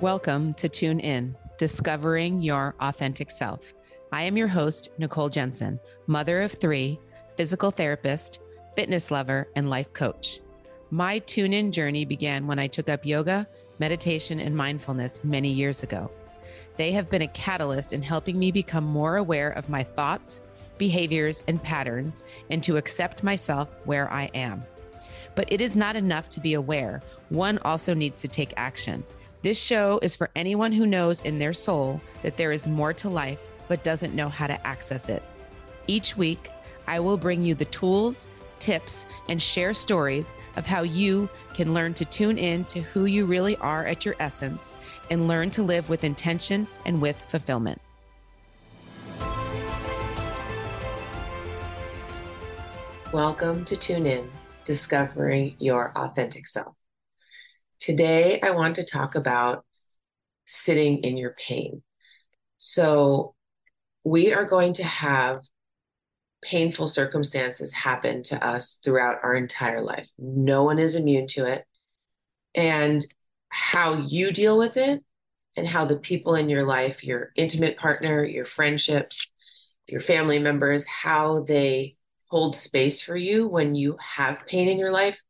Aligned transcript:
Welcome 0.00 0.54
to 0.54 0.68
Tune 0.68 1.00
In, 1.00 1.36
Discovering 1.56 2.40
Your 2.40 2.76
Authentic 2.78 3.32
Self. 3.32 3.74
I 4.12 4.22
am 4.22 4.36
your 4.36 4.46
host, 4.46 4.90
Nicole 4.96 5.28
Jensen, 5.28 5.80
mother 6.06 6.40
of 6.42 6.52
three, 6.52 7.00
physical 7.36 7.72
therapist, 7.72 8.38
fitness 8.76 9.10
lover, 9.10 9.48
and 9.56 9.68
life 9.68 9.92
coach. 9.92 10.38
My 10.92 11.18
tune 11.18 11.52
in 11.52 11.72
journey 11.72 12.04
began 12.04 12.46
when 12.46 12.60
I 12.60 12.68
took 12.68 12.88
up 12.88 13.04
yoga, 13.04 13.48
meditation, 13.80 14.38
and 14.38 14.56
mindfulness 14.56 15.24
many 15.24 15.50
years 15.50 15.82
ago. 15.82 16.12
They 16.76 16.92
have 16.92 17.10
been 17.10 17.22
a 17.22 17.28
catalyst 17.28 17.92
in 17.92 18.00
helping 18.00 18.38
me 18.38 18.52
become 18.52 18.84
more 18.84 19.16
aware 19.16 19.50
of 19.50 19.68
my 19.68 19.82
thoughts, 19.82 20.42
behaviors, 20.78 21.42
and 21.48 21.60
patterns, 21.60 22.22
and 22.50 22.62
to 22.62 22.76
accept 22.76 23.24
myself 23.24 23.68
where 23.84 24.08
I 24.12 24.30
am. 24.32 24.62
But 25.34 25.50
it 25.50 25.60
is 25.60 25.74
not 25.74 25.96
enough 25.96 26.28
to 26.28 26.40
be 26.40 26.54
aware, 26.54 27.02
one 27.30 27.58
also 27.64 27.94
needs 27.94 28.20
to 28.20 28.28
take 28.28 28.54
action. 28.56 29.02
This 29.40 29.56
show 29.56 30.00
is 30.02 30.16
for 30.16 30.30
anyone 30.34 30.72
who 30.72 30.84
knows 30.84 31.20
in 31.20 31.38
their 31.38 31.52
soul 31.52 32.00
that 32.22 32.36
there 32.36 32.50
is 32.50 32.66
more 32.66 32.92
to 32.94 33.08
life 33.08 33.40
but 33.68 33.84
doesn't 33.84 34.12
know 34.12 34.28
how 34.28 34.48
to 34.48 34.66
access 34.66 35.08
it. 35.08 35.22
Each 35.86 36.16
week, 36.16 36.50
I 36.88 36.98
will 36.98 37.16
bring 37.16 37.44
you 37.44 37.54
the 37.54 37.66
tools, 37.66 38.26
tips, 38.58 39.06
and 39.28 39.40
share 39.40 39.74
stories 39.74 40.34
of 40.56 40.66
how 40.66 40.82
you 40.82 41.30
can 41.54 41.72
learn 41.72 41.94
to 41.94 42.04
tune 42.04 42.36
in 42.36 42.64
to 42.64 42.80
who 42.80 43.04
you 43.04 43.26
really 43.26 43.56
are 43.58 43.86
at 43.86 44.04
your 44.04 44.16
essence 44.18 44.74
and 45.08 45.28
learn 45.28 45.52
to 45.52 45.62
live 45.62 45.88
with 45.88 46.02
intention 46.02 46.66
and 46.84 47.00
with 47.00 47.22
fulfillment. 47.22 47.80
Welcome 53.12 53.64
to 53.66 53.76
Tune 53.76 54.04
In, 54.04 54.28
Discovering 54.64 55.54
Your 55.60 55.96
Authentic 55.96 56.48
Self. 56.48 56.77
Today, 57.78 58.40
I 58.40 58.50
want 58.50 58.76
to 58.76 58.84
talk 58.84 59.14
about 59.14 59.64
sitting 60.44 60.98
in 60.98 61.16
your 61.16 61.34
pain. 61.38 61.82
So, 62.56 63.34
we 64.04 64.32
are 64.32 64.44
going 64.44 64.72
to 64.74 64.84
have 64.84 65.42
painful 66.42 66.86
circumstances 66.86 67.72
happen 67.72 68.22
to 68.22 68.46
us 68.46 68.78
throughout 68.84 69.16
our 69.22 69.34
entire 69.34 69.80
life. 69.80 70.08
No 70.18 70.62
one 70.64 70.78
is 70.78 70.96
immune 70.96 71.26
to 71.28 71.44
it. 71.44 71.64
And 72.54 73.04
how 73.48 73.94
you 73.94 74.32
deal 74.32 74.58
with 74.58 74.76
it 74.76 75.02
and 75.56 75.66
how 75.66 75.84
the 75.84 75.96
people 75.96 76.34
in 76.34 76.48
your 76.48 76.64
life, 76.64 77.02
your 77.04 77.32
intimate 77.36 77.76
partner, 77.76 78.24
your 78.24 78.44
friendships, 78.44 79.30
your 79.86 80.00
family 80.00 80.38
members, 80.38 80.86
how 80.86 81.42
they 81.42 81.96
hold 82.26 82.54
space 82.54 83.00
for 83.00 83.16
you 83.16 83.48
when 83.48 83.74
you 83.74 83.96
have 84.00 84.46
pain 84.46 84.68
in 84.68 84.78
your 84.78 84.92
life 84.92 85.20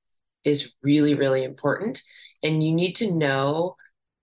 is 0.45 0.73
really, 0.83 1.15
really 1.15 1.45
important. 1.45 2.03
And 2.42 2.62
you 2.62 2.72
need 2.72 2.94
to 2.97 3.12
know 3.12 3.77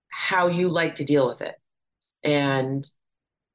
how 0.08 0.48
you 0.48 0.68
like 0.68 0.96
to 0.96 1.04
deal 1.04 1.28
with 1.28 1.42
it. 1.42 1.54
And 2.22 2.88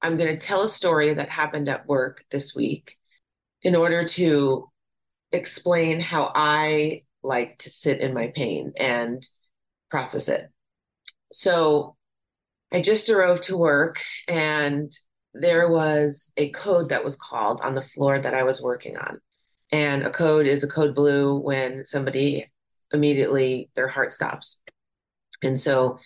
I'm 0.01 0.17
going 0.17 0.37
to 0.37 0.47
tell 0.47 0.61
a 0.63 0.69
story 0.69 1.13
that 1.13 1.29
happened 1.29 1.69
at 1.69 1.87
work 1.87 2.23
this 2.31 2.55
week 2.55 2.97
in 3.61 3.75
order 3.75 4.03
to 4.03 4.69
explain 5.31 5.99
how 5.99 6.31
I 6.33 7.03
like 7.23 7.59
to 7.59 7.69
sit 7.69 7.99
in 7.99 8.13
my 8.13 8.31
pain 8.35 8.73
and 8.77 9.27
process 9.89 10.27
it. 10.27 10.49
So 11.31 11.95
I 12.71 12.81
just 12.81 13.07
drove 13.07 13.41
to 13.41 13.57
work 13.57 13.99
and 14.27 14.91
there 15.33 15.69
was 15.69 16.31
a 16.35 16.49
code 16.49 16.89
that 16.89 17.03
was 17.03 17.15
called 17.15 17.61
on 17.61 17.73
the 17.73 17.81
floor 17.81 18.19
that 18.19 18.33
I 18.33 18.43
was 18.43 18.61
working 18.61 18.97
on. 18.97 19.19
And 19.71 20.03
a 20.03 20.11
code 20.11 20.47
is 20.47 20.63
a 20.63 20.67
code 20.67 20.95
blue 20.95 21.37
when 21.37 21.85
somebody 21.85 22.51
immediately 22.93 23.69
their 23.75 23.87
heart 23.87 24.13
stops. 24.13 24.61
And 25.43 25.59
so 25.59 25.97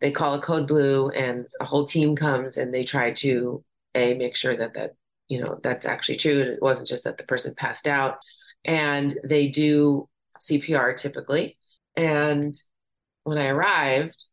they 0.00 0.10
call 0.10 0.34
a 0.34 0.42
code 0.42 0.68
blue 0.68 1.08
and 1.10 1.46
a 1.60 1.64
whole 1.64 1.86
team 1.86 2.16
comes 2.16 2.56
and 2.56 2.72
they 2.72 2.84
try 2.84 3.12
to 3.12 3.64
a 3.94 4.14
make 4.14 4.36
sure 4.36 4.56
that 4.56 4.74
that 4.74 4.92
you 5.28 5.40
know 5.40 5.58
that's 5.62 5.86
actually 5.86 6.16
true. 6.16 6.40
It 6.40 6.62
wasn't 6.62 6.88
just 6.88 7.04
that 7.04 7.16
the 7.16 7.24
person 7.24 7.54
passed 7.54 7.88
out. 7.88 8.18
And 8.64 9.14
they 9.24 9.48
do 9.48 10.08
cpr 10.40 10.96
typically. 10.96 11.56
And 11.96 12.54
when 13.22 13.38
i 13.38 13.46
arrived 13.46 14.26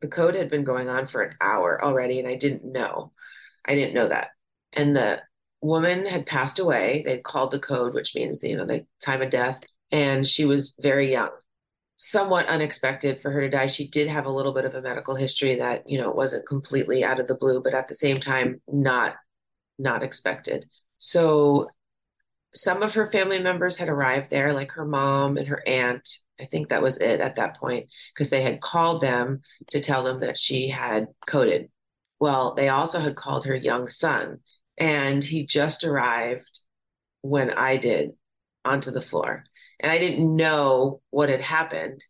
the 0.00 0.08
code 0.08 0.34
had 0.34 0.50
been 0.50 0.64
going 0.64 0.88
on 0.88 1.06
for 1.06 1.22
an 1.22 1.36
hour 1.40 1.82
already 1.82 2.18
and 2.18 2.28
i 2.28 2.34
didn't 2.34 2.64
know. 2.64 3.12
I 3.66 3.74
didn't 3.74 3.94
know 3.94 4.08
that. 4.08 4.28
And 4.72 4.96
the 4.96 5.22
woman 5.62 6.04
had 6.06 6.26
passed 6.26 6.58
away. 6.58 7.02
They'd 7.04 7.22
called 7.24 7.50
the 7.52 7.60
code 7.60 7.94
which 7.94 8.14
means 8.14 8.42
you 8.42 8.56
know 8.56 8.66
the 8.66 8.86
time 9.02 9.22
of 9.22 9.30
death. 9.30 9.60
And 9.92 10.26
she 10.26 10.44
was 10.44 10.74
very 10.80 11.12
young 11.12 11.30
somewhat 11.96 12.46
unexpected 12.46 13.20
for 13.20 13.30
her 13.30 13.40
to 13.42 13.48
die. 13.48 13.66
She 13.66 13.88
did 13.88 14.08
have 14.08 14.26
a 14.26 14.32
little 14.32 14.52
bit 14.52 14.64
of 14.64 14.74
a 14.74 14.82
medical 14.82 15.14
history 15.14 15.56
that, 15.56 15.88
you 15.88 16.00
know, 16.00 16.10
wasn't 16.10 16.46
completely 16.46 17.04
out 17.04 17.20
of 17.20 17.28
the 17.28 17.36
blue, 17.36 17.62
but 17.62 17.74
at 17.74 17.88
the 17.88 17.94
same 17.94 18.20
time, 18.20 18.60
not 18.68 19.14
not 19.78 20.02
expected. 20.02 20.64
So 20.98 21.68
some 22.54 22.82
of 22.82 22.94
her 22.94 23.10
family 23.10 23.40
members 23.40 23.76
had 23.76 23.88
arrived 23.88 24.30
there, 24.30 24.52
like 24.52 24.70
her 24.72 24.84
mom 24.84 25.36
and 25.36 25.48
her 25.48 25.62
aunt. 25.66 26.08
I 26.40 26.46
think 26.46 26.68
that 26.68 26.82
was 26.82 26.98
it 26.98 27.20
at 27.20 27.36
that 27.36 27.56
point, 27.56 27.88
because 28.14 28.30
they 28.30 28.42
had 28.42 28.60
called 28.60 29.00
them 29.00 29.42
to 29.70 29.80
tell 29.80 30.04
them 30.04 30.20
that 30.20 30.36
she 30.36 30.68
had 30.68 31.08
coded. 31.26 31.70
Well, 32.20 32.54
they 32.54 32.68
also 32.68 33.00
had 33.00 33.16
called 33.16 33.46
her 33.46 33.56
young 33.56 33.88
son, 33.88 34.38
and 34.78 35.22
he 35.22 35.46
just 35.46 35.84
arrived 35.84 36.60
when 37.22 37.50
I 37.50 37.76
did 37.76 38.12
onto 38.64 38.90
the 38.90 39.02
floor 39.02 39.44
and 39.84 39.92
I 39.92 39.98
didn't 39.98 40.34
know 40.34 41.02
what 41.10 41.28
had 41.28 41.42
happened. 41.42 42.02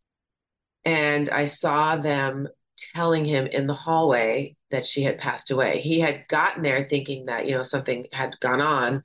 And 0.85 1.29
I 1.29 1.47
saw 1.47 1.97
them 1.97 2.47
telling 2.95 3.25
him 3.25 3.49
in 3.49 3.67
the 3.67 3.75
hallway 3.75 4.55
that 4.71 4.87
she 4.87 5.03
had 5.03 5.19
passed 5.19 5.51
away. 5.51 5.81
He 5.81 5.99
had 5.99 6.29
gotten 6.29 6.63
there 6.63 6.85
thinking 6.85 7.27
that, 7.27 7.49
you 7.49 7.57
know, 7.57 7.65
something 7.65 8.07
had 8.13 8.39
gone 8.39 8.61
on, 8.61 9.03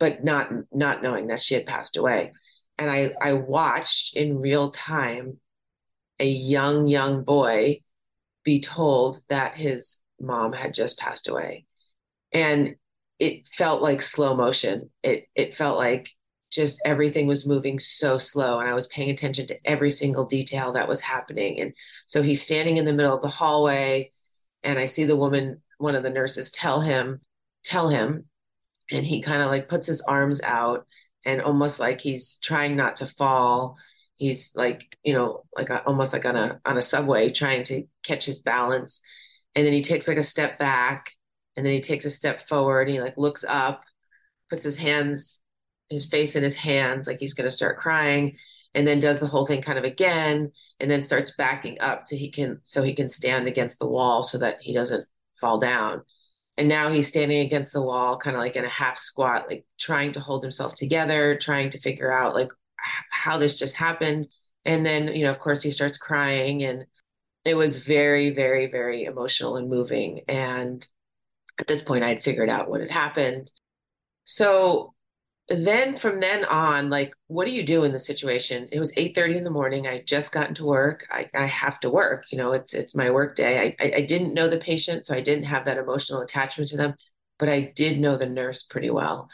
but 0.00 0.24
not 0.24 0.48
not 0.72 1.02
knowing 1.02 1.26
that 1.26 1.42
she 1.42 1.52
had 1.52 1.66
passed 1.66 1.98
away. 1.98 2.32
And 2.78 2.90
I 2.90 3.12
I 3.20 3.34
watched 3.34 4.16
in 4.16 4.40
real 4.40 4.70
time 4.70 5.38
a 6.18 6.26
young 6.26 6.88
young 6.88 7.22
boy 7.22 7.82
be 8.44 8.60
told 8.60 9.20
that 9.28 9.56
his 9.56 9.98
mom 10.18 10.54
had 10.54 10.72
just 10.72 10.98
passed 10.98 11.28
away. 11.28 11.66
And 12.32 12.76
it 13.18 13.46
felt 13.48 13.82
like 13.82 14.00
slow 14.00 14.34
motion. 14.34 14.88
It 15.02 15.26
it 15.34 15.54
felt 15.54 15.76
like 15.76 16.15
just 16.50 16.80
everything 16.84 17.26
was 17.26 17.46
moving 17.46 17.78
so 17.78 18.18
slow 18.18 18.60
and 18.60 18.68
I 18.68 18.74
was 18.74 18.86
paying 18.86 19.10
attention 19.10 19.46
to 19.48 19.58
every 19.64 19.90
single 19.90 20.24
detail 20.24 20.72
that 20.72 20.88
was 20.88 21.00
happening. 21.00 21.60
And 21.60 21.74
so 22.06 22.22
he's 22.22 22.42
standing 22.42 22.76
in 22.76 22.84
the 22.84 22.92
middle 22.92 23.14
of 23.14 23.22
the 23.22 23.28
hallway 23.28 24.10
and 24.62 24.78
I 24.78 24.86
see 24.86 25.04
the 25.04 25.16
woman, 25.16 25.62
one 25.78 25.94
of 25.94 26.02
the 26.02 26.10
nurses 26.10 26.52
tell 26.52 26.80
him, 26.80 27.20
tell 27.64 27.88
him, 27.88 28.24
and 28.90 29.04
he 29.04 29.22
kind 29.22 29.42
of 29.42 29.48
like 29.48 29.68
puts 29.68 29.86
his 29.86 30.00
arms 30.02 30.40
out 30.42 30.86
and 31.24 31.42
almost 31.42 31.80
like 31.80 32.00
he's 32.00 32.38
trying 32.42 32.76
not 32.76 32.96
to 32.96 33.06
fall. 33.06 33.76
He's 34.16 34.52
like, 34.54 34.96
you 35.02 35.12
know, 35.12 35.44
like 35.56 35.70
a, 35.70 35.84
almost 35.84 36.12
like 36.12 36.24
on 36.24 36.36
a 36.36 36.60
on 36.64 36.76
a 36.76 36.82
subway 36.82 37.30
trying 37.30 37.64
to 37.64 37.84
catch 38.04 38.24
his 38.24 38.38
balance. 38.40 39.02
And 39.54 39.66
then 39.66 39.72
he 39.72 39.82
takes 39.82 40.06
like 40.06 40.18
a 40.18 40.22
step 40.22 40.58
back 40.58 41.10
and 41.56 41.66
then 41.66 41.72
he 41.72 41.80
takes 41.80 42.04
a 42.04 42.10
step 42.10 42.40
forward 42.46 42.82
and 42.82 42.90
he 42.90 43.00
like 43.00 43.16
looks 43.16 43.44
up, 43.46 43.84
puts 44.48 44.64
his 44.64 44.76
hands 44.76 45.40
his 45.90 46.06
face 46.06 46.36
in 46.36 46.42
his 46.42 46.54
hands 46.54 47.06
like 47.06 47.20
he's 47.20 47.34
going 47.34 47.48
to 47.48 47.50
start 47.50 47.76
crying 47.76 48.36
and 48.76 48.86
then 48.86 49.00
does 49.00 49.18
the 49.18 49.26
whole 49.26 49.46
thing 49.46 49.62
kind 49.62 49.78
of 49.78 49.84
again 49.84 50.52
and 50.80 50.90
then 50.90 51.02
starts 51.02 51.32
backing 51.38 51.80
up 51.80 52.04
to 52.04 52.16
he 52.16 52.30
can 52.30 52.58
so 52.62 52.82
he 52.82 52.94
can 52.94 53.08
stand 53.08 53.48
against 53.48 53.78
the 53.78 53.88
wall 53.88 54.22
so 54.22 54.36
that 54.38 54.58
he 54.60 54.74
doesn't 54.74 55.06
fall 55.40 55.58
down. 55.58 56.02
And 56.58 56.68
now 56.68 56.90
he's 56.90 57.08
standing 57.08 57.40
against 57.40 57.72
the 57.72 57.82
wall 57.82 58.18
kind 58.18 58.36
of 58.36 58.40
like 58.40 58.54
in 58.54 58.64
a 58.64 58.68
half 58.68 58.98
squat 58.98 59.46
like 59.48 59.64
trying 59.78 60.12
to 60.12 60.20
hold 60.20 60.42
himself 60.42 60.74
together 60.74 61.38
trying 61.40 61.70
to 61.70 61.78
figure 61.78 62.12
out 62.12 62.34
like 62.34 62.50
how 63.10 63.38
this 63.38 63.58
just 63.58 63.76
happened. 63.76 64.28
And 64.66 64.84
then 64.84 65.08
you 65.08 65.24
know 65.24 65.30
of 65.30 65.38
course 65.38 65.62
he 65.62 65.70
starts 65.70 65.96
crying 65.96 66.62
and 66.62 66.84
it 67.46 67.54
was 67.54 67.84
very 67.84 68.30
very 68.30 68.66
very 68.70 69.04
emotional 69.04 69.56
and 69.56 69.70
moving. 69.70 70.20
And 70.28 70.86
at 71.58 71.66
this 71.66 71.82
point 71.82 72.04
i'd 72.04 72.22
figured 72.22 72.50
out 72.50 72.68
what 72.68 72.80
had 72.82 72.90
happened. 72.90 73.52
So 74.24 74.95
then 75.48 75.96
from 75.96 76.20
then 76.20 76.44
on 76.44 76.90
like 76.90 77.14
what 77.28 77.44
do 77.44 77.52
you 77.52 77.64
do 77.64 77.84
in 77.84 77.92
the 77.92 77.98
situation? 77.98 78.68
It 78.72 78.80
was 78.80 78.92
8 78.96 79.14
30 79.14 79.38
in 79.38 79.44
the 79.44 79.50
morning. 79.50 79.86
I 79.86 80.02
just 80.02 80.32
gotten 80.32 80.54
to 80.56 80.64
work. 80.64 81.06
I, 81.10 81.30
I 81.34 81.46
have 81.46 81.80
to 81.80 81.90
work 81.90 82.26
you 82.30 82.38
know 82.38 82.52
it's 82.52 82.74
it's 82.74 82.94
my 82.94 83.10
work 83.10 83.36
day. 83.36 83.76
I, 83.80 83.84
I, 83.84 83.92
I 83.98 84.00
didn't 84.02 84.34
know 84.34 84.48
the 84.48 84.58
patient 84.58 85.06
so 85.06 85.14
i 85.14 85.20
didn't 85.20 85.44
have 85.44 85.64
that 85.66 85.78
emotional 85.78 86.20
attachment 86.20 86.68
to 86.70 86.76
them 86.76 86.94
but 87.38 87.48
i 87.48 87.60
did 87.76 87.98
know 87.98 88.16
the 88.16 88.26
nurse 88.28 88.62
pretty 88.62 88.90
well. 88.90 89.28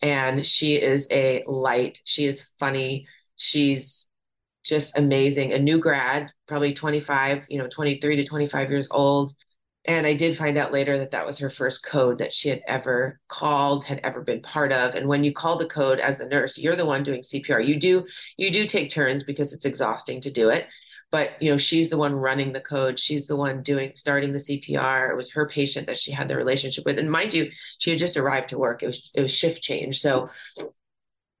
And 0.00 0.46
she 0.46 0.76
is 0.76 1.08
a 1.10 1.42
light. 1.48 2.00
She 2.04 2.24
is 2.26 2.46
funny. 2.60 3.06
She's 3.36 4.06
just 4.64 4.96
amazing. 4.96 5.52
A 5.52 5.58
new 5.58 5.78
grad 5.78 6.30
probably 6.46 6.72
25 6.72 7.46
you 7.48 7.58
know 7.58 7.68
23 7.68 8.16
to 8.16 8.24
25 8.24 8.70
years 8.70 8.88
old 8.90 9.34
and 9.88 10.06
I 10.06 10.12
did 10.12 10.36
find 10.36 10.58
out 10.58 10.70
later 10.70 10.98
that 10.98 11.12
that 11.12 11.24
was 11.24 11.38
her 11.38 11.48
first 11.48 11.82
code 11.82 12.18
that 12.18 12.34
she 12.34 12.50
had 12.50 12.60
ever 12.68 13.18
called, 13.26 13.84
had 13.84 14.00
ever 14.04 14.20
been 14.20 14.42
part 14.42 14.70
of. 14.70 14.94
And 14.94 15.08
when 15.08 15.24
you 15.24 15.32
call 15.32 15.56
the 15.56 15.66
code 15.66 15.98
as 15.98 16.18
the 16.18 16.26
nurse, 16.26 16.58
you're 16.58 16.76
the 16.76 16.84
one 16.84 17.02
doing 17.02 17.22
CPR. 17.22 17.66
You 17.66 17.80
do 17.80 18.06
you 18.36 18.50
do 18.52 18.66
take 18.66 18.90
turns 18.90 19.22
because 19.22 19.54
it's 19.54 19.64
exhausting 19.64 20.20
to 20.20 20.30
do 20.30 20.50
it, 20.50 20.66
but 21.10 21.40
you 21.40 21.50
know 21.50 21.56
she's 21.56 21.88
the 21.88 21.96
one 21.96 22.12
running 22.12 22.52
the 22.52 22.60
code. 22.60 22.98
She's 23.00 23.26
the 23.26 23.36
one 23.36 23.62
doing 23.62 23.92
starting 23.94 24.32
the 24.32 24.38
cpr 24.38 25.10
it 25.10 25.16
was 25.16 25.32
her 25.32 25.48
patient 25.48 25.86
that 25.86 25.98
she 25.98 26.12
had 26.12 26.28
the 26.28 26.36
relationship 26.36 26.84
with. 26.84 26.98
And 26.98 27.10
mind 27.10 27.32
you 27.32 27.50
she 27.78 27.88
had 27.88 27.98
just 27.98 28.18
arrived 28.18 28.50
to 28.50 28.58
work. 28.58 28.82
It 28.82 28.88
was 28.88 29.10
it 29.14 29.22
was 29.22 29.34
shift 29.34 29.62
change. 29.62 30.02
So 30.02 30.28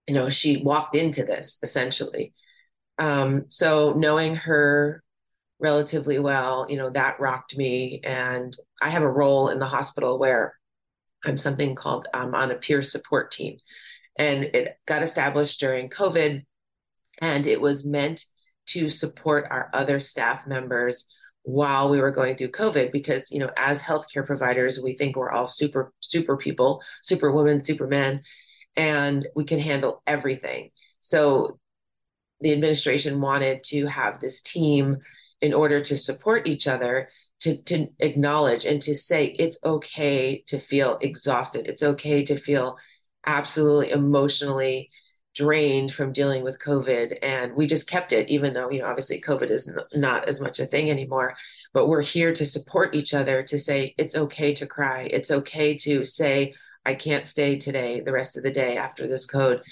you 0.06 0.14
know 0.14 0.30
she 0.30 0.62
walked 0.62 0.96
into 0.96 1.22
this 1.22 1.58
essentially. 1.62 2.32
Um, 2.98 3.44
so 3.48 3.92
knowing 3.92 4.36
her 4.36 5.04
relatively 5.60 6.18
well 6.18 6.66
you 6.68 6.76
know 6.76 6.90
that 6.90 7.18
rocked 7.18 7.56
me 7.56 8.00
and 8.04 8.56
i 8.80 8.88
have 8.88 9.02
a 9.02 9.10
role 9.10 9.48
in 9.48 9.58
the 9.58 9.66
hospital 9.66 10.18
where 10.18 10.54
i'm 11.24 11.36
something 11.36 11.74
called 11.74 12.06
i'm 12.14 12.34
on 12.34 12.50
a 12.50 12.54
peer 12.54 12.82
support 12.82 13.30
team 13.30 13.56
and 14.16 14.44
it 14.44 14.76
got 14.86 15.02
established 15.02 15.58
during 15.58 15.88
covid 15.88 16.42
and 17.20 17.46
it 17.46 17.60
was 17.60 17.84
meant 17.84 18.24
to 18.66 18.88
support 18.88 19.46
our 19.50 19.70
other 19.72 19.98
staff 19.98 20.46
members 20.46 21.06
while 21.42 21.88
we 21.88 22.00
were 22.00 22.10
going 22.10 22.36
through 22.36 22.50
COVID 22.50 22.92
because, 22.92 23.30
you 23.30 23.38
know, 23.38 23.50
as 23.56 23.80
healthcare 23.80 24.26
providers, 24.26 24.78
we 24.78 24.94
think 24.94 25.16
we're 25.16 25.30
all 25.30 25.48
super, 25.48 25.92
super 26.00 26.36
people, 26.36 26.82
super 27.02 27.32
women, 27.32 27.58
super 27.58 27.86
men, 27.86 28.20
and 28.76 29.26
we 29.34 29.44
can 29.44 29.58
handle 29.58 30.02
everything. 30.06 30.70
So 31.00 31.58
the 32.40 32.52
administration 32.52 33.22
wanted 33.22 33.64
to 33.64 33.86
have 33.86 34.20
this 34.20 34.42
team 34.42 34.98
in 35.40 35.54
order 35.54 35.80
to 35.80 35.96
support 35.96 36.46
each 36.46 36.66
other 36.66 37.08
to, 37.40 37.62
to 37.62 37.86
acknowledge 38.00 38.64
and 38.64 38.82
to 38.82 38.94
say 38.94 39.26
it's 39.38 39.58
okay 39.64 40.42
to 40.46 40.58
feel 40.58 40.98
exhausted. 41.00 41.66
It's 41.66 41.82
okay 41.82 42.24
to 42.24 42.36
feel 42.36 42.76
absolutely 43.26 43.90
emotionally 43.90 44.90
drained 45.34 45.92
from 45.92 46.12
dealing 46.12 46.42
with 46.42 46.60
COVID. 46.60 47.18
And 47.22 47.54
we 47.54 47.66
just 47.66 47.88
kept 47.88 48.12
it, 48.12 48.28
even 48.28 48.52
though, 48.52 48.70
you 48.70 48.80
know, 48.80 48.86
obviously 48.88 49.20
COVID 49.20 49.50
is 49.50 49.68
n- 49.68 50.00
not 50.00 50.26
as 50.26 50.40
much 50.40 50.58
a 50.58 50.66
thing 50.66 50.90
anymore. 50.90 51.36
But 51.72 51.86
we're 51.86 52.02
here 52.02 52.32
to 52.32 52.44
support 52.44 52.94
each 52.94 53.14
other 53.14 53.44
to 53.44 53.58
say 53.58 53.94
it's 53.98 54.16
okay 54.16 54.52
to 54.54 54.66
cry. 54.66 55.02
It's 55.02 55.30
okay 55.30 55.76
to 55.78 56.04
say, 56.04 56.54
I 56.84 56.94
can't 56.94 57.26
stay 57.26 57.56
today, 57.56 58.00
the 58.00 58.12
rest 58.12 58.36
of 58.36 58.42
the 58.42 58.50
day 58.50 58.76
after 58.76 59.06
this 59.06 59.26
code. 59.26 59.62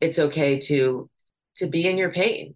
It's 0.00 0.18
okay 0.18 0.58
to 0.60 1.10
to 1.56 1.66
be 1.66 1.88
in 1.88 1.96
your 1.96 2.12
pain. 2.12 2.54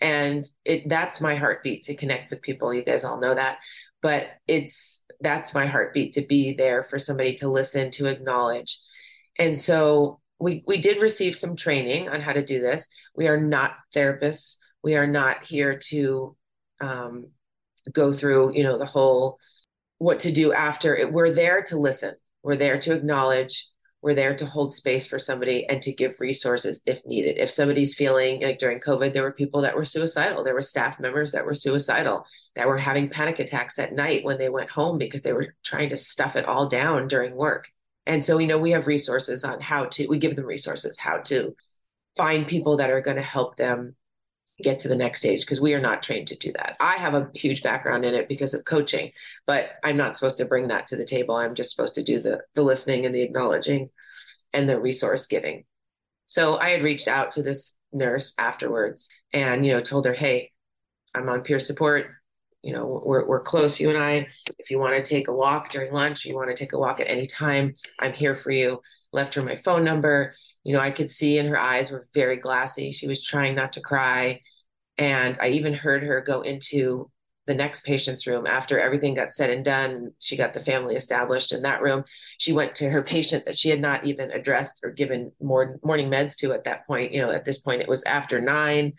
And 0.00 0.48
it 0.64 0.88
that's 0.88 1.20
my 1.20 1.34
heartbeat 1.34 1.82
to 1.84 1.94
connect 1.94 2.30
with 2.30 2.42
people. 2.42 2.72
You 2.72 2.84
guys 2.84 3.04
all 3.04 3.20
know 3.20 3.34
that. 3.34 3.58
But 4.02 4.28
it's 4.48 5.02
that's 5.20 5.52
my 5.54 5.66
heartbeat 5.66 6.12
to 6.14 6.22
be 6.22 6.54
there 6.54 6.82
for 6.82 6.98
somebody 6.98 7.34
to 7.34 7.50
listen, 7.50 7.90
to 7.92 8.06
acknowledge. 8.06 8.78
And 9.38 9.58
so 9.58 10.20
we 10.38 10.64
we 10.66 10.78
did 10.78 11.02
receive 11.02 11.36
some 11.36 11.54
training 11.54 12.08
on 12.08 12.20
how 12.20 12.32
to 12.32 12.44
do 12.44 12.60
this. 12.60 12.88
We 13.14 13.28
are 13.28 13.40
not 13.40 13.72
therapists. 13.94 14.56
We 14.82 14.96
are 14.96 15.06
not 15.06 15.44
here 15.44 15.78
to 15.88 16.36
um, 16.80 17.26
go 17.92 18.12
through, 18.12 18.54
you 18.54 18.62
know, 18.62 18.78
the 18.78 18.86
whole 18.86 19.38
what 19.98 20.20
to 20.20 20.32
do 20.32 20.52
after. 20.52 20.96
It, 20.96 21.12
we're 21.12 21.32
there 21.32 21.62
to 21.64 21.78
listen. 21.78 22.14
We're 22.42 22.56
there 22.56 22.78
to 22.78 22.94
acknowledge. 22.94 23.66
We're 24.02 24.14
there 24.14 24.34
to 24.34 24.46
hold 24.46 24.72
space 24.72 25.06
for 25.06 25.18
somebody 25.18 25.66
and 25.68 25.82
to 25.82 25.92
give 25.92 26.20
resources 26.20 26.80
if 26.86 27.04
needed. 27.04 27.38
If 27.38 27.50
somebody's 27.50 27.94
feeling 27.94 28.42
like 28.42 28.58
during 28.58 28.80
COVID, 28.80 29.12
there 29.12 29.22
were 29.22 29.32
people 29.32 29.60
that 29.60 29.76
were 29.76 29.84
suicidal. 29.84 30.42
There 30.42 30.54
were 30.54 30.62
staff 30.62 30.98
members 30.98 31.32
that 31.32 31.44
were 31.44 31.54
suicidal, 31.54 32.24
that 32.54 32.66
were 32.66 32.78
having 32.78 33.10
panic 33.10 33.38
attacks 33.38 33.78
at 33.78 33.92
night 33.92 34.24
when 34.24 34.38
they 34.38 34.48
went 34.48 34.70
home 34.70 34.96
because 34.96 35.20
they 35.22 35.34
were 35.34 35.54
trying 35.62 35.90
to 35.90 35.96
stuff 35.96 36.34
it 36.34 36.46
all 36.46 36.66
down 36.66 37.08
during 37.08 37.34
work. 37.34 37.68
And 38.06 38.24
so, 38.24 38.38
you 38.38 38.46
know, 38.46 38.58
we 38.58 38.70
have 38.70 38.86
resources 38.86 39.44
on 39.44 39.60
how 39.60 39.84
to, 39.84 40.06
we 40.06 40.18
give 40.18 40.34
them 40.34 40.46
resources, 40.46 40.98
how 40.98 41.18
to 41.24 41.54
find 42.16 42.46
people 42.46 42.78
that 42.78 42.90
are 42.90 43.02
going 43.02 43.16
to 43.16 43.22
help 43.22 43.56
them 43.56 43.94
get 44.60 44.78
to 44.80 44.88
the 44.88 44.96
next 44.96 45.20
stage 45.20 45.40
because 45.40 45.60
we 45.60 45.74
are 45.74 45.80
not 45.80 46.02
trained 46.02 46.28
to 46.28 46.36
do 46.36 46.52
that. 46.52 46.76
I 46.80 46.96
have 46.96 47.14
a 47.14 47.30
huge 47.34 47.62
background 47.62 48.04
in 48.04 48.14
it 48.14 48.28
because 48.28 48.54
of 48.54 48.64
coaching, 48.64 49.12
but 49.46 49.70
I'm 49.82 49.96
not 49.96 50.16
supposed 50.16 50.36
to 50.38 50.44
bring 50.44 50.68
that 50.68 50.86
to 50.88 50.96
the 50.96 51.04
table. 51.04 51.34
I'm 51.34 51.54
just 51.54 51.70
supposed 51.70 51.94
to 51.96 52.02
do 52.02 52.20
the 52.20 52.42
the 52.54 52.62
listening 52.62 53.06
and 53.06 53.14
the 53.14 53.22
acknowledging 53.22 53.90
and 54.52 54.68
the 54.68 54.80
resource 54.80 55.26
giving. 55.26 55.64
So 56.26 56.56
I 56.58 56.70
had 56.70 56.82
reached 56.82 57.08
out 57.08 57.32
to 57.32 57.42
this 57.42 57.74
nurse 57.92 58.34
afterwards 58.38 59.08
and 59.32 59.66
you 59.66 59.72
know 59.72 59.80
told 59.80 60.06
her, 60.06 60.12
"Hey, 60.12 60.52
I'm 61.14 61.28
on 61.28 61.42
peer 61.42 61.58
support 61.58 62.06
you 62.62 62.72
know 62.72 63.02
we're, 63.04 63.26
we're 63.26 63.40
close 63.40 63.80
you 63.80 63.88
and 63.88 63.98
i. 63.98 64.26
If 64.58 64.70
you 64.70 64.78
want 64.78 64.94
to 64.96 65.08
take 65.08 65.28
a 65.28 65.32
walk 65.32 65.70
during 65.70 65.92
lunch 65.92 66.24
you 66.24 66.34
want 66.34 66.48
to 66.48 66.56
take 66.56 66.72
a 66.72 66.78
walk 66.78 67.00
at 67.00 67.08
any 67.08 67.26
time 67.26 67.74
i'm 67.98 68.12
here 68.12 68.34
for 68.34 68.50
you. 68.50 68.80
Left 69.12 69.34
her 69.34 69.42
my 69.42 69.56
phone 69.56 69.84
number. 69.84 70.34
You 70.64 70.74
know 70.74 70.80
i 70.80 70.90
could 70.90 71.10
see 71.10 71.38
in 71.38 71.46
her 71.46 71.58
eyes 71.58 71.90
were 71.90 72.06
very 72.14 72.36
glassy. 72.36 72.92
She 72.92 73.06
was 73.06 73.22
trying 73.22 73.54
not 73.54 73.72
to 73.74 73.80
cry. 73.80 74.40
And 74.98 75.38
i 75.40 75.48
even 75.48 75.74
heard 75.74 76.02
her 76.02 76.20
go 76.20 76.42
into 76.42 77.10
the 77.46 77.54
next 77.54 77.82
patient's 77.84 78.26
room. 78.26 78.46
After 78.46 78.78
everything 78.78 79.14
got 79.14 79.34
said 79.34 79.50
and 79.50 79.64
done 79.64 80.12
she 80.20 80.36
got 80.36 80.52
the 80.52 80.60
family 80.60 80.94
established 80.96 81.52
in 81.52 81.62
that 81.62 81.82
room. 81.82 82.04
She 82.38 82.52
went 82.52 82.74
to 82.76 82.90
her 82.90 83.02
patient 83.02 83.46
that 83.46 83.58
she 83.58 83.70
had 83.70 83.80
not 83.80 84.04
even 84.04 84.30
addressed 84.30 84.80
or 84.84 84.90
given 84.90 85.32
more 85.40 85.78
morning 85.82 86.10
meds 86.10 86.36
to 86.36 86.52
at 86.52 86.64
that 86.64 86.86
point. 86.86 87.12
You 87.12 87.22
know 87.22 87.30
at 87.30 87.44
this 87.44 87.58
point 87.58 87.80
it 87.80 87.88
was 87.88 88.04
after 88.04 88.40
nine 88.40 88.92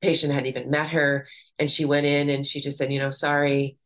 patient 0.00 0.32
hadn't 0.32 0.48
even 0.48 0.70
met 0.70 0.90
her 0.90 1.26
and 1.58 1.70
she 1.70 1.84
went 1.84 2.06
in 2.06 2.28
and 2.28 2.46
she 2.46 2.60
just 2.60 2.78
said 2.78 2.92
you 2.92 2.98
know 2.98 3.10
sorry 3.10 3.76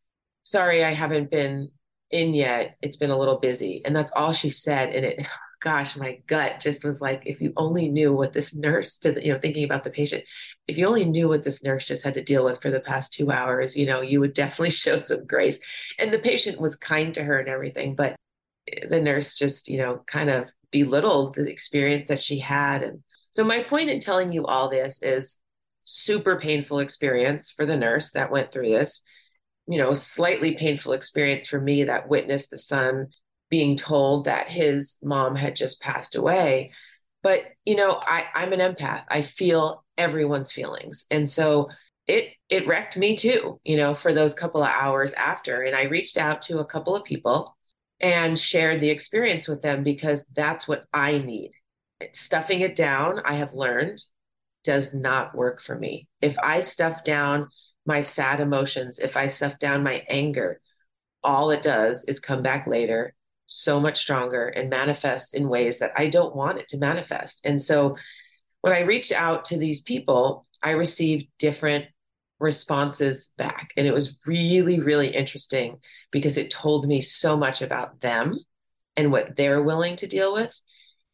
sorry 0.42 0.84
i 0.84 0.92
haven't 0.92 1.30
been 1.30 1.70
in 2.12 2.34
yet. 2.34 2.76
It's 2.82 2.96
been 2.96 3.10
a 3.10 3.18
little 3.18 3.38
busy. 3.38 3.82
And 3.84 3.96
that's 3.96 4.12
all 4.14 4.32
she 4.32 4.50
said 4.50 4.90
and 4.90 5.04
it 5.04 5.26
gosh 5.62 5.96
my 5.96 6.18
gut 6.26 6.58
just 6.58 6.84
was 6.84 7.00
like 7.00 7.22
if 7.24 7.40
you 7.40 7.52
only 7.56 7.88
knew 7.88 8.12
what 8.12 8.32
this 8.32 8.52
nurse 8.52 8.96
did 8.96 9.22
you 9.22 9.32
know 9.32 9.38
thinking 9.38 9.62
about 9.62 9.84
the 9.84 9.90
patient 9.90 10.24
if 10.66 10.76
you 10.76 10.84
only 10.88 11.04
knew 11.04 11.28
what 11.28 11.44
this 11.44 11.62
nurse 11.62 11.86
just 11.86 12.02
had 12.02 12.14
to 12.14 12.24
deal 12.24 12.44
with 12.44 12.60
for 12.60 12.68
the 12.68 12.80
past 12.80 13.12
two 13.12 13.30
hours 13.30 13.76
you 13.76 13.86
know 13.86 14.00
you 14.00 14.18
would 14.18 14.34
definitely 14.34 14.70
show 14.84 14.98
some 14.98 15.24
grace. 15.24 15.60
And 15.98 16.12
the 16.12 16.18
patient 16.18 16.60
was 16.60 16.74
kind 16.74 17.14
to 17.14 17.22
her 17.22 17.38
and 17.38 17.48
everything 17.48 17.94
but 17.94 18.16
the 18.88 19.00
nurse 19.00 19.38
just 19.38 19.68
you 19.68 19.78
know 19.78 20.02
kind 20.06 20.30
of 20.30 20.46
belittled 20.72 21.34
the 21.34 21.48
experience 21.48 22.08
that 22.08 22.20
she 22.20 22.38
had. 22.38 22.82
And 22.82 23.02
so 23.30 23.44
my 23.44 23.62
point 23.62 23.90
in 23.90 24.00
telling 24.00 24.32
you 24.32 24.46
all 24.46 24.68
this 24.68 25.00
is 25.02 25.36
super 25.84 26.38
painful 26.38 26.78
experience 26.78 27.50
for 27.50 27.66
the 27.66 27.76
nurse 27.76 28.12
that 28.12 28.30
went 28.30 28.52
through 28.52 28.70
this. 28.70 29.02
You 29.66 29.78
know 29.78 29.94
slightly 29.94 30.56
painful 30.56 30.92
experience 30.92 31.46
for 31.46 31.60
me 31.60 31.84
that 31.84 32.08
witnessed 32.08 32.50
the 32.50 32.58
son 32.58 33.08
being 33.50 33.76
told 33.76 34.24
that 34.24 34.48
his 34.48 34.96
mom 35.02 35.36
had 35.36 35.56
just 35.56 35.80
passed 35.80 36.16
away. 36.16 36.72
But 37.22 37.42
you 37.64 37.76
know 37.76 37.92
i 37.92 38.24
i'm 38.34 38.52
an 38.52 38.60
empath. 38.60 39.04
I 39.08 39.22
feel 39.22 39.84
everyone's 39.96 40.52
feelings. 40.52 41.06
And 41.10 41.28
so 41.28 41.68
it 42.08 42.30
it 42.48 42.66
wrecked 42.66 42.96
me 42.96 43.14
too 43.16 43.60
you 43.64 43.76
know 43.76 43.94
for 43.94 44.12
those 44.12 44.34
couple 44.34 44.62
of 44.62 44.70
hours 44.70 45.12
after. 45.14 45.62
And 45.62 45.76
i 45.76 45.84
reached 45.84 46.18
out 46.18 46.42
to 46.42 46.58
a 46.58 46.66
couple 46.66 46.96
of 46.96 47.04
people 47.04 47.56
and 48.00 48.36
shared 48.36 48.80
the 48.80 48.90
experience 48.90 49.46
with 49.46 49.62
them 49.62 49.84
because 49.84 50.26
that's 50.34 50.66
what 50.66 50.84
i 50.92 51.18
need. 51.18 51.52
Stuffing 52.12 52.60
it 52.60 52.74
down 52.74 53.20
i 53.24 53.34
have 53.34 53.54
learned 53.54 54.02
does 54.64 54.94
not 54.94 55.34
work 55.34 55.62
for 55.62 55.76
me. 55.76 56.08
If 56.20 56.38
I 56.38 56.60
stuff 56.60 57.04
down 57.04 57.48
my 57.84 58.02
sad 58.02 58.40
emotions, 58.40 58.98
if 58.98 59.16
I 59.16 59.26
stuff 59.26 59.58
down 59.58 59.82
my 59.82 60.04
anger, 60.08 60.60
all 61.24 61.50
it 61.50 61.62
does 61.62 62.04
is 62.04 62.20
come 62.20 62.42
back 62.42 62.66
later 62.66 63.14
so 63.46 63.80
much 63.80 64.00
stronger 64.00 64.48
and 64.48 64.70
manifest 64.70 65.34
in 65.34 65.48
ways 65.48 65.78
that 65.78 65.92
I 65.96 66.08
don't 66.08 66.34
want 66.34 66.58
it 66.58 66.68
to 66.68 66.78
manifest. 66.78 67.42
And 67.44 67.60
so 67.60 67.96
when 68.62 68.72
I 68.72 68.80
reached 68.80 69.12
out 69.12 69.44
to 69.46 69.58
these 69.58 69.80
people, 69.80 70.46
I 70.62 70.70
received 70.70 71.26
different 71.38 71.86
responses 72.40 73.30
back. 73.36 73.70
And 73.76 73.86
it 73.86 73.92
was 73.92 74.16
really, 74.26 74.80
really 74.80 75.08
interesting 75.08 75.78
because 76.10 76.36
it 76.36 76.50
told 76.50 76.86
me 76.86 77.00
so 77.00 77.36
much 77.36 77.62
about 77.62 78.00
them 78.00 78.38
and 78.96 79.12
what 79.12 79.36
they're 79.36 79.62
willing 79.62 79.96
to 79.96 80.06
deal 80.06 80.32
with. 80.32 80.58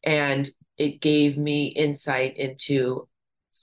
And 0.03 0.49
it 0.77 1.01
gave 1.01 1.37
me 1.37 1.67
insight 1.67 2.37
into 2.37 3.07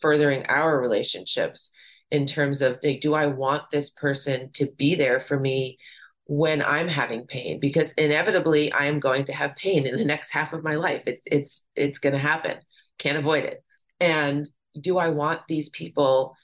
furthering 0.00 0.45
our 0.47 0.81
relationships 0.81 1.71
in 2.11 2.26
terms 2.26 2.62
of 2.62 2.79
like, 2.83 3.00
do 3.00 3.15
I 3.15 3.26
want 3.26 3.65
this 3.71 3.91
person 3.91 4.50
to 4.55 4.67
be 4.76 4.95
there 4.95 5.21
for 5.21 5.38
me 5.38 5.79
when 6.26 6.62
I'm 6.62 6.88
having 6.88 7.26
pain? 7.26 7.61
Because 7.61 7.93
inevitably 7.93 8.73
I 8.73 8.87
am 8.87 9.00
going 9.00 9.25
to 9.25 9.33
have 9.33 9.57
pain 9.57 9.87
in 9.87 9.97
the 9.97 10.05
next 10.05 10.31
half 10.31 10.53
of 10.53 10.65
my 10.65 10.76
life. 10.76 11.05
It's 11.07 11.25
it's 11.31 11.65
it's 11.75 11.99
gonna 11.99 12.19
happen. 12.19 12.59
Can't 12.99 13.19
avoid 13.19 13.45
it. 13.45 13.62
And 14.00 14.49
do 14.81 14.99
I 14.99 15.09
want 15.09 15.41
these 15.49 15.69
people 15.71 16.37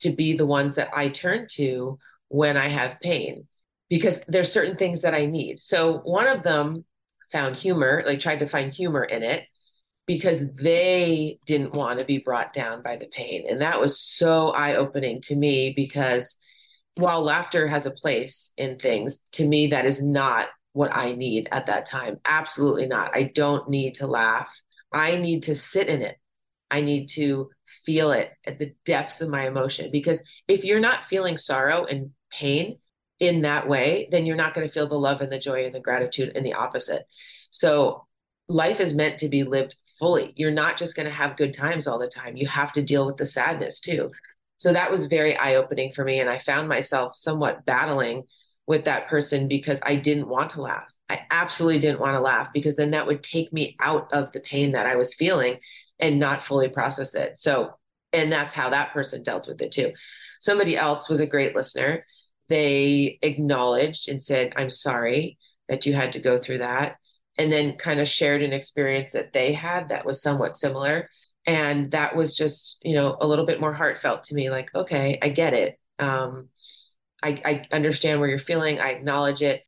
to 0.00 0.10
be 0.10 0.34
the 0.34 0.46
ones 0.46 0.76
that 0.76 0.88
I 0.94 1.08
turn 1.08 1.46
to 1.52 1.98
when 2.28 2.56
I 2.56 2.68
have 2.68 3.00
pain? 3.00 3.46
Because 3.88 4.22
there's 4.28 4.52
certain 4.52 4.76
things 4.76 5.02
that 5.02 5.14
I 5.14 5.26
need. 5.26 5.58
So 5.58 5.98
one 5.98 6.28
of 6.28 6.42
them 6.42 6.84
found 7.32 7.56
humor, 7.56 8.02
like 8.06 8.20
tried 8.20 8.38
to 8.38 8.48
find 8.48 8.72
humor 8.72 9.04
in 9.04 9.22
it 9.22 9.44
because 10.10 10.44
they 10.56 11.38
didn't 11.46 11.72
want 11.72 12.00
to 12.00 12.04
be 12.04 12.18
brought 12.18 12.52
down 12.52 12.82
by 12.82 12.96
the 12.96 13.06
pain. 13.12 13.46
And 13.48 13.62
that 13.62 13.78
was 13.78 14.00
so 14.00 14.48
eye 14.48 14.74
opening 14.74 15.20
to 15.20 15.36
me 15.36 15.72
because 15.76 16.36
while 16.96 17.22
laughter 17.22 17.68
has 17.68 17.86
a 17.86 17.92
place 17.92 18.50
in 18.56 18.76
things, 18.76 19.20
to 19.34 19.46
me, 19.46 19.68
that 19.68 19.84
is 19.84 20.02
not 20.02 20.48
what 20.72 20.92
I 20.92 21.12
need 21.12 21.48
at 21.52 21.66
that 21.66 21.86
time. 21.86 22.18
Absolutely 22.24 22.86
not. 22.86 23.16
I 23.16 23.30
don't 23.32 23.70
need 23.70 23.94
to 23.94 24.08
laugh. 24.08 24.52
I 24.92 25.16
need 25.16 25.44
to 25.44 25.54
sit 25.54 25.86
in 25.86 26.02
it. 26.02 26.16
I 26.72 26.80
need 26.80 27.06
to 27.10 27.48
feel 27.84 28.10
it 28.10 28.32
at 28.44 28.58
the 28.58 28.74
depths 28.84 29.20
of 29.20 29.28
my 29.28 29.46
emotion. 29.46 29.92
Because 29.92 30.24
if 30.48 30.64
you're 30.64 30.80
not 30.80 31.04
feeling 31.04 31.36
sorrow 31.36 31.84
and 31.84 32.10
pain 32.32 32.78
in 33.20 33.42
that 33.42 33.68
way, 33.68 34.08
then 34.10 34.26
you're 34.26 34.34
not 34.34 34.54
going 34.54 34.66
to 34.66 34.74
feel 34.74 34.88
the 34.88 34.96
love 34.96 35.20
and 35.20 35.30
the 35.30 35.38
joy 35.38 35.66
and 35.66 35.74
the 35.76 35.78
gratitude 35.78 36.32
and 36.34 36.44
the 36.44 36.54
opposite. 36.54 37.04
So 37.50 38.08
life 38.50 38.80
is 38.80 38.94
meant 38.94 39.18
to 39.18 39.28
be 39.28 39.44
lived 39.44 39.76
fully. 39.98 40.32
You're 40.36 40.50
not 40.50 40.76
just 40.76 40.96
going 40.96 41.06
to 41.06 41.12
have 41.12 41.36
good 41.36 41.54
times 41.54 41.86
all 41.86 41.98
the 41.98 42.08
time. 42.08 42.36
You 42.36 42.48
have 42.48 42.72
to 42.72 42.82
deal 42.82 43.06
with 43.06 43.16
the 43.16 43.24
sadness 43.24 43.80
too. 43.80 44.10
So 44.56 44.72
that 44.72 44.90
was 44.90 45.06
very 45.06 45.36
eye 45.36 45.54
opening 45.54 45.92
for 45.92 46.04
me. 46.04 46.18
And 46.18 46.28
I 46.28 46.38
found 46.40 46.68
myself 46.68 47.12
somewhat 47.16 47.64
battling 47.64 48.24
with 48.66 48.84
that 48.84 49.08
person 49.08 49.46
because 49.46 49.80
I 49.84 49.96
didn't 49.96 50.28
want 50.28 50.50
to 50.50 50.62
laugh. 50.62 50.88
I 51.08 51.20
absolutely 51.30 51.78
didn't 51.78 52.00
want 52.00 52.16
to 52.16 52.20
laugh 52.20 52.48
because 52.52 52.76
then 52.76 52.90
that 52.90 53.06
would 53.06 53.22
take 53.22 53.52
me 53.52 53.76
out 53.80 54.12
of 54.12 54.32
the 54.32 54.40
pain 54.40 54.72
that 54.72 54.86
I 54.86 54.96
was 54.96 55.14
feeling 55.14 55.58
and 56.00 56.18
not 56.18 56.42
fully 56.42 56.68
process 56.68 57.14
it. 57.14 57.38
So, 57.38 57.70
and 58.12 58.32
that's 58.32 58.54
how 58.54 58.70
that 58.70 58.92
person 58.92 59.22
dealt 59.22 59.46
with 59.46 59.62
it 59.62 59.70
too. 59.70 59.92
Somebody 60.40 60.76
else 60.76 61.08
was 61.08 61.20
a 61.20 61.26
great 61.26 61.54
listener. 61.54 62.04
They 62.48 63.18
acknowledged 63.22 64.08
and 64.08 64.20
said, 64.20 64.52
I'm 64.56 64.70
sorry 64.70 65.38
that 65.68 65.86
you 65.86 65.94
had 65.94 66.12
to 66.14 66.20
go 66.20 66.36
through 66.36 66.58
that. 66.58 66.96
And 67.38 67.52
then 67.52 67.76
kind 67.76 68.00
of 68.00 68.08
shared 68.08 68.42
an 68.42 68.52
experience 68.52 69.12
that 69.12 69.32
they 69.32 69.52
had 69.52 69.88
that 69.88 70.04
was 70.04 70.22
somewhat 70.22 70.56
similar. 70.56 71.08
And 71.46 71.90
that 71.92 72.14
was 72.14 72.36
just, 72.36 72.78
you 72.82 72.94
know, 72.94 73.16
a 73.20 73.26
little 73.26 73.46
bit 73.46 73.60
more 73.60 73.72
heartfelt 73.72 74.24
to 74.24 74.34
me 74.34 74.50
like, 74.50 74.74
okay, 74.74 75.18
I 75.22 75.30
get 75.30 75.54
it. 75.54 75.78
Um, 75.98 76.48
I, 77.22 77.40
I 77.44 77.74
understand 77.74 78.20
where 78.20 78.28
you're 78.28 78.38
feeling. 78.38 78.78
I 78.78 78.90
acknowledge 78.90 79.42
it 79.42 79.62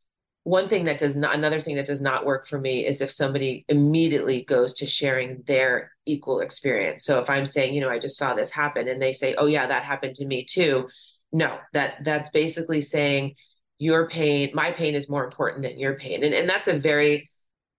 one 0.44 0.68
thing 0.68 0.86
that 0.86 0.98
does 0.98 1.14
not 1.14 1.34
another 1.34 1.60
thing 1.60 1.76
that 1.76 1.86
does 1.86 2.00
not 2.00 2.26
work 2.26 2.46
for 2.46 2.58
me 2.58 2.84
is 2.84 3.00
if 3.00 3.10
somebody 3.10 3.64
immediately 3.68 4.42
goes 4.44 4.74
to 4.74 4.86
sharing 4.86 5.42
their 5.46 5.92
equal 6.04 6.40
experience 6.40 7.04
so 7.04 7.20
if 7.20 7.30
i'm 7.30 7.46
saying 7.46 7.74
you 7.74 7.80
know 7.80 7.88
i 7.88 7.98
just 7.98 8.16
saw 8.16 8.34
this 8.34 8.50
happen 8.50 8.88
and 8.88 9.00
they 9.00 9.12
say 9.12 9.34
oh 9.36 9.46
yeah 9.46 9.66
that 9.66 9.84
happened 9.84 10.16
to 10.16 10.26
me 10.26 10.44
too 10.44 10.88
no 11.32 11.58
that 11.72 11.94
that's 12.04 12.30
basically 12.30 12.80
saying 12.80 13.34
your 13.78 14.08
pain 14.08 14.50
my 14.52 14.72
pain 14.72 14.94
is 14.94 15.08
more 15.08 15.24
important 15.24 15.62
than 15.62 15.78
your 15.78 15.94
pain 15.94 16.24
and, 16.24 16.34
and 16.34 16.48
that's 16.48 16.68
a 16.68 16.78
very 16.78 17.28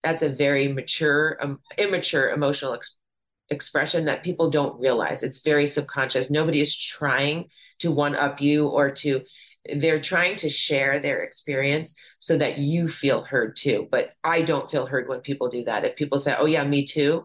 that's 0.04 0.22
a 0.22 0.28
very 0.28 0.68
mature 0.68 1.38
um, 1.40 1.60
immature 1.78 2.30
emotional 2.30 2.74
ex- 2.74 2.96
expression 3.50 4.04
that 4.06 4.22
people 4.22 4.50
don't 4.50 4.78
realize. 4.80 5.22
It's 5.22 5.38
very 5.38 5.66
subconscious. 5.66 6.30
Nobody 6.30 6.60
is 6.60 6.76
trying 6.76 7.48
to 7.80 7.90
one 7.90 8.14
up 8.14 8.40
you 8.40 8.68
or 8.68 8.90
to 8.90 9.22
they're 9.76 10.00
trying 10.00 10.36
to 10.36 10.50
share 10.50 11.00
their 11.00 11.22
experience 11.22 11.94
so 12.18 12.36
that 12.36 12.58
you 12.58 12.86
feel 12.86 13.24
heard 13.24 13.56
too. 13.56 13.88
But 13.90 14.10
i 14.22 14.42
don't 14.42 14.70
feel 14.70 14.86
heard 14.86 15.08
when 15.08 15.20
people 15.20 15.48
do 15.48 15.64
that. 15.64 15.84
If 15.84 15.96
people 15.96 16.18
say 16.18 16.34
oh 16.38 16.46
yeah 16.46 16.64
me 16.64 16.84
too 16.84 17.24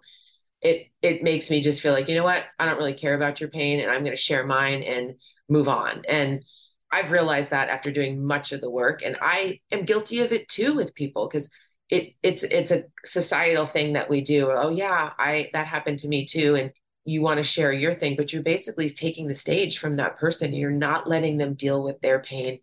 it 0.61 0.87
it 1.01 1.23
makes 1.23 1.49
me 1.49 1.61
just 1.61 1.81
feel 1.81 1.93
like 1.93 2.07
you 2.09 2.15
know 2.15 2.23
what? 2.23 2.43
I 2.57 2.65
don't 2.65 2.77
really 2.77 2.93
care 2.93 3.15
about 3.15 3.39
your 3.39 3.49
pain 3.49 3.79
and 3.79 3.89
i'm 3.89 4.03
going 4.03 4.15
to 4.15 4.21
share 4.21 4.45
mine 4.45 4.83
and 4.83 5.15
move 5.49 5.67
on. 5.67 6.03
And 6.07 6.43
i've 6.91 7.11
realized 7.11 7.51
that 7.51 7.69
after 7.69 7.91
doing 7.91 8.25
much 8.25 8.51
of 8.51 8.61
the 8.61 8.69
work 8.69 9.01
and 9.03 9.15
i 9.21 9.59
am 9.71 9.85
guilty 9.85 10.21
of 10.21 10.31
it 10.31 10.47
too 10.47 10.73
with 10.75 10.95
people 10.95 11.27
because 11.27 11.49
it 11.89 12.13
it's 12.21 12.43
it's 12.43 12.71
a 12.71 12.83
societal 13.03 13.67
thing 13.67 13.93
that 13.93 14.09
we 14.09 14.21
do 14.21 14.51
oh 14.51 14.69
yeah 14.69 15.11
i 15.17 15.49
that 15.53 15.67
happened 15.67 15.99
to 15.99 16.07
me 16.07 16.25
too 16.25 16.55
and 16.55 16.71
you 17.09 17.21
want 17.21 17.37
to 17.37 17.43
share 17.43 17.71
your 17.71 17.93
thing, 17.93 18.15
but 18.15 18.31
you're 18.31 18.43
basically 18.43 18.89
taking 18.89 19.27
the 19.27 19.35
stage 19.35 19.79
from 19.79 19.97
that 19.97 20.17
person. 20.17 20.53
You're 20.53 20.71
not 20.71 21.07
letting 21.07 21.37
them 21.37 21.55
deal 21.55 21.83
with 21.83 21.99
their 22.01 22.19
pain 22.19 22.59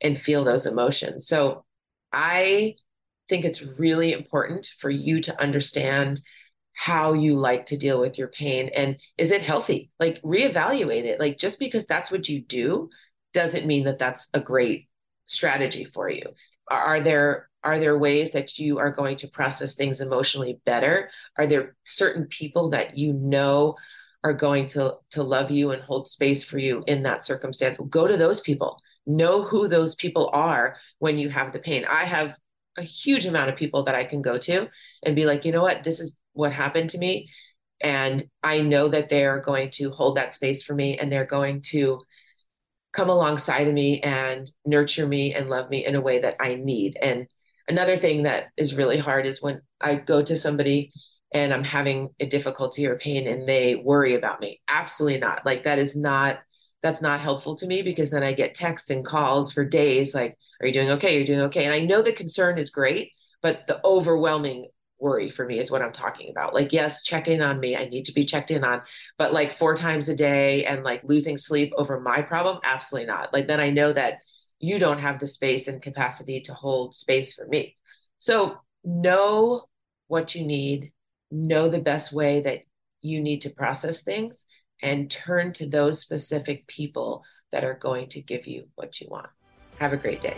and 0.00 0.18
feel 0.18 0.44
those 0.44 0.66
emotions. 0.66 1.26
So 1.26 1.64
I 2.12 2.74
think 3.28 3.44
it's 3.44 3.62
really 3.62 4.12
important 4.12 4.70
for 4.78 4.90
you 4.90 5.20
to 5.22 5.40
understand 5.40 6.20
how 6.74 7.12
you 7.12 7.36
like 7.36 7.66
to 7.66 7.76
deal 7.76 8.00
with 8.00 8.18
your 8.18 8.28
pain 8.28 8.68
and 8.74 8.96
is 9.16 9.30
it 9.30 9.42
healthy? 9.42 9.90
Like 10.00 10.20
reevaluate 10.22 11.04
it. 11.04 11.20
Like 11.20 11.38
just 11.38 11.58
because 11.58 11.86
that's 11.86 12.10
what 12.10 12.28
you 12.28 12.40
do 12.40 12.90
doesn't 13.32 13.66
mean 13.66 13.84
that 13.84 13.98
that's 13.98 14.28
a 14.34 14.40
great 14.40 14.88
strategy 15.26 15.84
for 15.84 16.08
you. 16.08 16.22
Are 16.70 17.00
there 17.00 17.48
are 17.62 17.78
there 17.78 17.98
ways 17.98 18.32
that 18.32 18.58
you 18.58 18.78
are 18.78 18.92
going 18.92 19.16
to 19.16 19.28
process 19.28 19.74
things 19.74 20.02
emotionally 20.02 20.60
better? 20.66 21.10
Are 21.38 21.46
there 21.46 21.76
certain 21.82 22.26
people 22.26 22.70
that 22.70 22.96
you 22.96 23.14
know 23.14 23.76
are 24.22 24.34
going 24.34 24.66
to 24.68 24.96
to 25.10 25.22
love 25.22 25.50
you 25.50 25.70
and 25.70 25.82
hold 25.82 26.06
space 26.06 26.44
for 26.44 26.58
you 26.58 26.84
in 26.86 27.02
that 27.04 27.24
circumstance? 27.24 27.78
Go 27.88 28.06
to 28.06 28.16
those 28.16 28.40
people. 28.40 28.78
Know 29.06 29.42
who 29.42 29.68
those 29.68 29.94
people 29.94 30.30
are 30.32 30.76
when 30.98 31.18
you 31.18 31.30
have 31.30 31.52
the 31.52 31.58
pain. 31.58 31.84
I 31.90 32.04
have 32.04 32.36
a 32.76 32.82
huge 32.82 33.24
amount 33.24 33.48
of 33.48 33.56
people 33.56 33.84
that 33.84 33.94
i 33.94 34.02
can 34.02 34.20
go 34.20 34.36
to 34.36 34.66
and 35.04 35.14
be 35.14 35.26
like 35.26 35.44
you 35.44 35.52
know 35.52 35.62
what? 35.62 35.84
This 35.84 36.00
is 36.00 36.18
what 36.32 36.52
happened 36.52 36.90
to 36.90 36.98
me. 36.98 37.28
And 37.80 38.24
i 38.42 38.60
know 38.60 38.88
that 38.88 39.08
they're 39.08 39.40
going 39.40 39.70
to 39.72 39.90
hold 39.90 40.16
that 40.16 40.34
space 40.34 40.62
for 40.62 40.74
me 40.74 40.98
and 40.98 41.10
they're 41.10 41.26
going 41.26 41.62
to 41.72 42.00
come 42.94 43.08
alongside 43.08 43.68
of 43.68 43.74
me 43.74 44.00
and 44.00 44.50
nurture 44.64 45.06
me 45.06 45.34
and 45.34 45.50
love 45.50 45.68
me 45.70 45.84
in 45.84 45.94
a 45.94 46.00
way 46.00 46.20
that 46.20 46.36
i 46.40 46.54
need 46.54 46.96
and 47.02 47.26
another 47.68 47.96
thing 47.96 48.24
that 48.24 48.48
is 48.56 48.74
really 48.74 48.98
hard 48.98 49.26
is 49.26 49.42
when 49.42 49.60
I 49.80 49.96
go 49.96 50.22
to 50.22 50.36
somebody 50.36 50.92
and 51.32 51.52
I'm 51.52 51.64
having 51.64 52.10
a 52.20 52.26
difficulty 52.26 52.86
or 52.86 52.96
pain 52.96 53.26
and 53.26 53.48
they 53.48 53.74
worry 53.74 54.14
about 54.14 54.40
me. 54.40 54.60
Absolutely 54.68 55.18
not. 55.18 55.44
Like 55.44 55.64
that 55.64 55.78
is 55.78 55.96
not 55.96 56.38
that's 56.82 57.00
not 57.00 57.20
helpful 57.20 57.56
to 57.56 57.66
me 57.66 57.80
because 57.80 58.10
then 58.10 58.22
I 58.22 58.34
get 58.34 58.54
texts 58.54 58.90
and 58.90 59.06
calls 59.06 59.52
for 59.52 59.64
days 59.64 60.14
like 60.14 60.36
are 60.60 60.66
you 60.66 60.72
doing 60.72 60.90
okay? 60.90 61.16
You're 61.16 61.26
doing 61.26 61.40
okay. 61.42 61.64
And 61.64 61.74
I 61.74 61.80
know 61.80 62.02
the 62.02 62.12
concern 62.12 62.58
is 62.58 62.70
great, 62.70 63.10
but 63.42 63.66
the 63.66 63.80
overwhelming 63.84 64.66
worry 65.04 65.28
for 65.28 65.44
me 65.44 65.58
is 65.58 65.70
what 65.70 65.82
I'm 65.82 65.92
talking 65.92 66.30
about. 66.30 66.54
Like 66.54 66.72
yes, 66.72 67.02
check 67.02 67.28
in 67.28 67.42
on 67.42 67.60
me. 67.60 67.76
I 67.76 67.84
need 67.84 68.06
to 68.06 68.12
be 68.12 68.24
checked 68.24 68.50
in 68.50 68.64
on, 68.64 68.80
but 69.18 69.34
like 69.34 69.52
four 69.52 69.76
times 69.76 70.08
a 70.08 70.14
day 70.14 70.64
and 70.64 70.82
like 70.82 71.02
losing 71.04 71.36
sleep 71.36 71.74
over 71.76 72.00
my 72.00 72.22
problem, 72.22 72.58
absolutely 72.64 73.06
not. 73.06 73.30
Like 73.32 73.46
then 73.46 73.60
I 73.60 73.68
know 73.68 73.92
that 73.92 74.20
you 74.58 74.78
don't 74.78 75.00
have 75.00 75.20
the 75.20 75.26
space 75.26 75.68
and 75.68 75.82
capacity 75.82 76.40
to 76.40 76.54
hold 76.54 76.94
space 76.94 77.34
for 77.34 77.46
me. 77.46 77.76
So 78.18 78.56
know 78.82 79.64
what 80.06 80.34
you 80.34 80.42
need, 80.46 80.92
know 81.30 81.68
the 81.68 81.80
best 81.80 82.10
way 82.10 82.40
that 82.40 82.60
you 83.02 83.20
need 83.20 83.42
to 83.42 83.50
process 83.50 84.00
things, 84.00 84.46
and 84.82 85.10
turn 85.10 85.52
to 85.52 85.68
those 85.68 86.00
specific 86.00 86.66
people 86.66 87.22
that 87.52 87.62
are 87.62 87.78
going 87.78 88.08
to 88.08 88.22
give 88.22 88.46
you 88.46 88.68
what 88.74 89.00
you 89.02 89.08
want. 89.10 89.28
Have 89.78 89.92
a 89.92 89.98
great 89.98 90.22
day. 90.22 90.36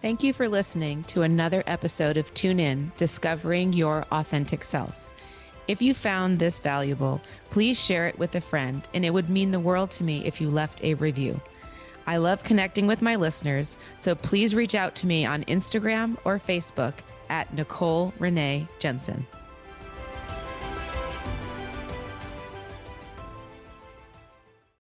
Thank 0.00 0.22
you 0.22 0.32
for 0.32 0.48
listening 0.48 1.02
to 1.04 1.22
another 1.22 1.64
episode 1.66 2.18
of 2.18 2.32
Tune 2.32 2.60
In 2.60 2.92
Discovering 2.96 3.72
Your 3.72 4.06
Authentic 4.12 4.62
Self. 4.62 4.94
If 5.66 5.82
you 5.82 5.92
found 5.92 6.38
this 6.38 6.60
valuable, 6.60 7.20
please 7.50 7.80
share 7.80 8.06
it 8.06 8.16
with 8.16 8.36
a 8.36 8.40
friend, 8.40 8.88
and 8.94 9.04
it 9.04 9.12
would 9.12 9.28
mean 9.28 9.50
the 9.50 9.58
world 9.58 9.90
to 9.92 10.04
me 10.04 10.24
if 10.24 10.40
you 10.40 10.50
left 10.50 10.84
a 10.84 10.94
review. 10.94 11.40
I 12.06 12.18
love 12.18 12.44
connecting 12.44 12.86
with 12.86 13.02
my 13.02 13.16
listeners, 13.16 13.76
so 13.96 14.14
please 14.14 14.54
reach 14.54 14.76
out 14.76 14.94
to 14.96 15.06
me 15.08 15.26
on 15.26 15.42
Instagram 15.46 16.16
or 16.24 16.38
Facebook 16.38 16.94
at 17.28 17.52
Nicole 17.52 18.14
Renee 18.20 18.68
Jensen. 18.78 19.26